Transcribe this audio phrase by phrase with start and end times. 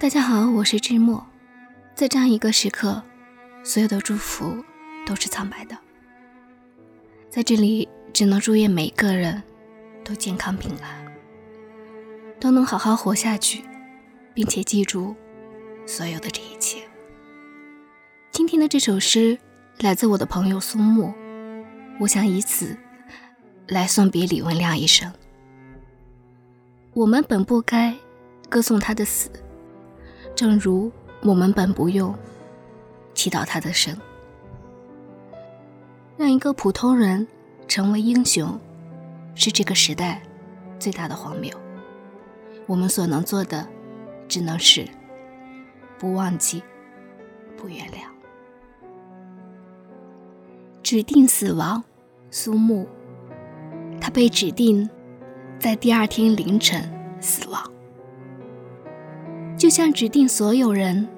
[0.00, 1.26] 大家好，我是志墨。
[1.92, 3.02] 在这样一个时刻，
[3.64, 4.64] 所有的祝福
[5.04, 5.76] 都是苍白的。
[7.28, 9.42] 在这里，只能祝愿每个人
[10.04, 11.04] 都健康平安，
[12.38, 13.64] 都能好好活下去，
[14.32, 15.16] 并且记住
[15.84, 16.80] 所有的这一切。
[18.30, 19.36] 今天的这首诗
[19.80, 21.12] 来自我的朋友苏木，
[21.98, 22.78] 我想以此
[23.66, 25.12] 来送别李文亮一生。
[26.94, 27.96] 我们本不该
[28.48, 29.28] 歌颂他的死。
[30.38, 30.88] 正如
[31.22, 32.14] 我们本不用
[33.12, 33.98] 祈祷他的生，
[36.16, 37.26] 让一个普通人
[37.66, 38.56] 成为英雄，
[39.34, 40.22] 是这个时代
[40.78, 41.52] 最大的荒谬。
[42.68, 43.66] 我们所能做的，
[44.28, 44.86] 只能是
[45.98, 46.62] 不忘记，
[47.56, 48.06] 不原谅。
[50.84, 51.82] 指定死亡，
[52.30, 52.86] 苏木，
[54.00, 54.88] 他被指定
[55.58, 56.88] 在第二天凌晨
[57.20, 57.60] 死亡。
[59.58, 61.08] 就像指定所有人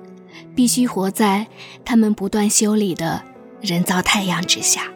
[0.57, 1.47] 必须活在
[1.85, 3.23] 他们不断修理的
[3.61, 4.91] 人造太阳之下。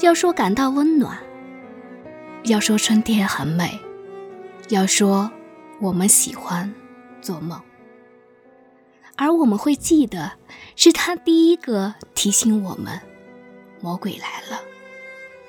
[0.00, 1.18] 要说感到温暖，
[2.44, 3.80] 要说春天很美，
[4.68, 5.30] 要说
[5.80, 6.72] 我们喜欢
[7.22, 7.58] 做梦，
[9.16, 10.32] 而我们会记得，
[10.76, 13.00] 是他第一个提醒我们，
[13.80, 14.60] 魔鬼来了，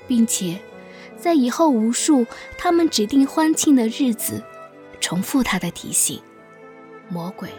[0.08, 0.58] 并且
[1.18, 2.26] 在以后无数
[2.58, 4.42] 他们指定欢庆的日子。
[5.12, 6.22] 重复他的提醒，
[7.10, 7.50] 魔鬼。